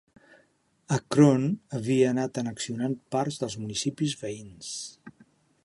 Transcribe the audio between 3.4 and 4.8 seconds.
dels municipis veïns.